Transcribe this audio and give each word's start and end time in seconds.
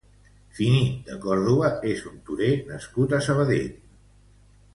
Finito 0.59 1.03
de 1.11 1.17
Córdoba 1.25 1.69
és 1.91 2.01
un 2.13 2.17
torero 2.31 2.57
nascut 2.73 3.15
a 3.19 3.21
Sabadell. 3.27 3.71